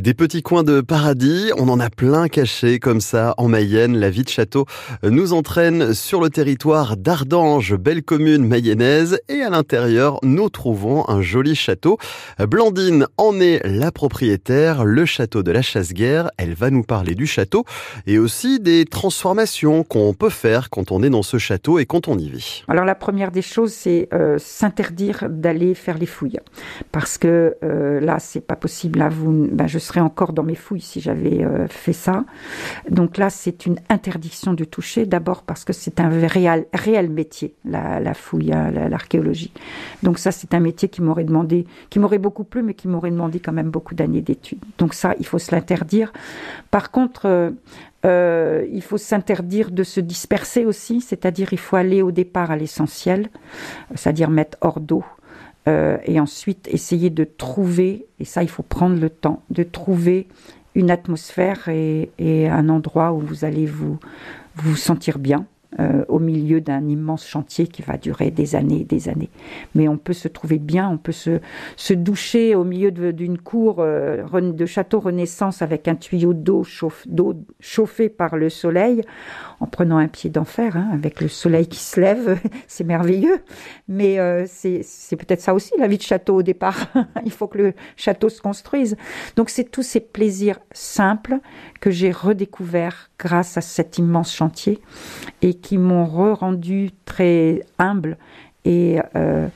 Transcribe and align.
Des 0.00 0.12
petits 0.12 0.42
coins 0.42 0.62
de 0.62 0.82
paradis, 0.82 1.52
on 1.56 1.70
en 1.70 1.80
a 1.80 1.88
plein 1.88 2.28
cachés 2.28 2.78
comme 2.78 3.00
ça 3.00 3.34
en 3.38 3.48
Mayenne. 3.48 3.96
La 3.96 4.10
vie 4.10 4.24
de 4.24 4.28
château 4.28 4.66
nous 5.02 5.32
entraîne 5.32 5.94
sur 5.94 6.20
le 6.20 6.28
territoire 6.28 6.98
d'Ardange, 6.98 7.74
belle 7.76 8.02
commune 8.02 8.46
mayonnaise, 8.46 9.18
et 9.30 9.40
à 9.40 9.48
l'intérieur, 9.48 10.18
nous 10.22 10.50
trouvons 10.50 11.08
un 11.08 11.22
joli 11.22 11.54
château. 11.54 11.96
Blandine 12.38 13.06
en 13.16 13.40
est 13.40 13.62
la 13.64 13.90
propriétaire, 13.90 14.84
le 14.84 15.06
château 15.06 15.42
de 15.42 15.50
la 15.50 15.62
Chasse-Guerre. 15.62 16.30
Elle 16.36 16.52
va 16.52 16.68
nous 16.68 16.82
parler 16.82 17.14
du 17.14 17.26
château 17.26 17.64
et 18.06 18.18
aussi 18.18 18.60
des 18.60 18.84
transformations 18.84 19.82
qu'on 19.82 20.12
peut 20.12 20.28
faire 20.28 20.68
quand 20.68 20.92
on 20.92 21.02
est 21.02 21.10
dans 21.10 21.22
ce 21.22 21.38
château 21.38 21.78
et 21.78 21.86
quand 21.86 22.08
on 22.08 22.18
y 22.18 22.28
vit. 22.28 22.64
Alors 22.68 22.84
la 22.84 22.96
première 22.96 23.30
des 23.30 23.40
choses, 23.40 23.72
c'est 23.72 24.08
euh, 24.12 24.36
s'interdire 24.38 25.24
d'aller 25.30 25.74
faire 25.74 25.96
les 25.96 26.06
fouilles, 26.06 26.40
parce 26.92 27.16
que 27.16 27.56
euh, 27.62 28.00
là, 28.00 28.18
c'est 28.18 28.46
pas 28.46 28.56
possible. 28.56 28.98
Là, 28.98 29.08
vous, 29.08 29.48
ben, 29.50 29.66
je 29.66 29.85
serais 29.86 30.00
encore 30.00 30.32
dans 30.32 30.42
mes 30.42 30.54
fouilles 30.54 30.80
si 30.80 31.00
j'avais 31.00 31.44
euh, 31.44 31.68
fait 31.68 31.92
ça. 31.92 32.24
Donc 32.90 33.16
là, 33.16 33.30
c'est 33.30 33.66
une 33.66 33.76
interdiction 33.88 34.52
de 34.52 34.64
toucher. 34.64 35.06
D'abord 35.06 35.42
parce 35.42 35.64
que 35.64 35.72
c'est 35.72 36.00
un 36.00 36.08
réel, 36.08 36.66
réel 36.72 37.10
métier, 37.10 37.54
la, 37.64 38.00
la 38.00 38.14
fouille, 38.14 38.52
hein, 38.52 38.70
l'archéologie. 38.70 39.52
Donc 40.02 40.18
ça, 40.18 40.32
c'est 40.32 40.54
un 40.54 40.60
métier 40.60 40.88
qui 40.88 41.02
m'aurait 41.02 41.24
demandé, 41.24 41.66
qui 41.90 41.98
m'aurait 41.98 42.18
beaucoup 42.18 42.44
plu, 42.44 42.62
mais 42.62 42.74
qui 42.74 42.88
m'aurait 42.88 43.10
demandé 43.10 43.40
quand 43.40 43.52
même 43.52 43.70
beaucoup 43.70 43.94
d'années 43.94 44.22
d'études. 44.22 44.62
Donc 44.78 44.94
ça, 44.94 45.14
il 45.18 45.26
faut 45.26 45.38
se 45.38 45.54
l'interdire. 45.54 46.12
Par 46.70 46.90
contre, 46.90 47.26
euh, 47.26 47.50
euh, 48.04 48.66
il 48.70 48.82
faut 48.82 48.98
s'interdire 48.98 49.70
de 49.70 49.82
se 49.82 50.00
disperser 50.00 50.64
aussi, 50.64 51.00
c'est-à-dire 51.00 51.52
il 51.52 51.58
faut 51.58 51.76
aller 51.76 52.02
au 52.02 52.12
départ 52.12 52.50
à 52.50 52.56
l'essentiel, 52.56 53.28
c'est-à-dire 53.94 54.30
mettre 54.30 54.58
hors 54.60 54.80
d'eau. 54.80 55.04
Euh, 55.68 55.98
et 56.04 56.20
ensuite 56.20 56.68
essayer 56.68 57.10
de 57.10 57.24
trouver, 57.24 58.06
et 58.20 58.24
ça 58.24 58.42
il 58.42 58.48
faut 58.48 58.62
prendre 58.62 59.00
le 59.00 59.10
temps, 59.10 59.42
de 59.50 59.64
trouver 59.64 60.28
une 60.74 60.90
atmosphère 60.90 61.68
et, 61.68 62.10
un 62.48 62.68
endroit 62.68 63.12
où 63.12 63.20
vous 63.20 63.44
allez 63.44 63.66
vous 63.66 63.98
sentir 64.76 65.18
bien. 65.18 65.46
Euh, 65.78 66.04
au 66.08 66.18
milieu 66.18 66.62
d'un 66.62 66.88
immense 66.88 67.26
chantier 67.26 67.66
qui 67.66 67.82
va 67.82 67.98
durer 67.98 68.30
des 68.30 68.56
années 68.56 68.80
et 68.80 68.84
des 68.84 69.10
années. 69.10 69.28
Mais 69.74 69.88
on 69.88 69.98
peut 69.98 70.14
se 70.14 70.26
trouver 70.26 70.58
bien, 70.58 70.88
on 70.88 70.96
peut 70.96 71.12
se, 71.12 71.40
se 71.76 71.92
doucher 71.92 72.54
au 72.54 72.64
milieu 72.64 72.90
d'une 72.90 73.36
cour 73.36 73.76
euh, 73.80 74.24
de 74.40 74.64
château 74.64 75.00
Renaissance 75.00 75.60
avec 75.60 75.86
un 75.86 75.94
tuyau 75.94 76.32
d'eau 76.32 76.64
chauffe, 76.64 77.06
chauffé 77.60 78.08
par 78.08 78.36
le 78.36 78.48
soleil, 78.48 79.02
en 79.60 79.66
prenant 79.66 79.98
un 79.98 80.08
pied 80.08 80.30
d'enfer, 80.30 80.78
hein, 80.78 80.88
avec 80.94 81.20
le 81.20 81.28
soleil 81.28 81.66
qui 81.66 81.80
se 81.80 82.00
lève, 82.00 82.38
c'est 82.66 82.84
merveilleux. 82.84 83.40
Mais 83.86 84.18
euh, 84.18 84.46
c'est 84.46 85.16
peut-être 85.16 85.42
ça 85.42 85.52
aussi 85.52 85.72
la 85.78 85.88
vie 85.88 85.98
de 85.98 86.02
château 86.02 86.36
au 86.36 86.42
départ. 86.42 86.86
Il 87.26 87.32
faut 87.32 87.48
que 87.48 87.58
le 87.58 87.74
château 87.96 88.30
se 88.30 88.40
construise. 88.40 88.96
Donc 89.36 89.50
c'est 89.50 89.64
tous 89.64 89.82
ces 89.82 90.00
plaisirs 90.00 90.58
simples 90.72 91.38
que 91.80 91.90
j'ai 91.90 92.12
redécouverts 92.12 93.10
grâce 93.18 93.56
à 93.56 93.60
cet 93.60 93.98
immense 93.98 94.34
chantier 94.34 94.80
et 95.42 95.54
qui 95.66 95.78
m'ont 95.78 96.04
rendu 96.06 96.92
très 97.06 97.64
humble 97.80 98.18
et 98.64 99.00
euh, 99.16 99.48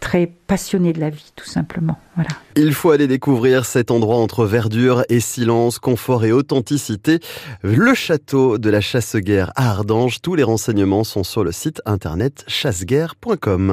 très 0.00 0.26
passionné 0.26 0.92
de 0.92 1.00
la 1.00 1.08
vie, 1.08 1.32
tout 1.36 1.46
simplement. 1.46 1.98
Voilà. 2.16 2.28
Il 2.54 2.74
faut 2.74 2.90
aller 2.90 3.06
découvrir 3.06 3.64
cet 3.64 3.90
endroit 3.90 4.16
entre 4.16 4.44
verdure 4.44 5.04
et 5.08 5.20
silence, 5.20 5.78
confort 5.78 6.26
et 6.26 6.32
authenticité. 6.32 7.20
Le 7.62 7.94
château 7.94 8.58
de 8.58 8.68
la 8.68 8.82
Chasse-Guerre 8.82 9.52
à 9.56 9.70
Ardange. 9.70 10.20
Tous 10.20 10.34
les 10.34 10.42
renseignements 10.42 11.02
sont 11.02 11.24
sur 11.24 11.44
le 11.44 11.52
site 11.52 11.80
internet 11.86 12.44
chasseguerre.com. 12.46 13.72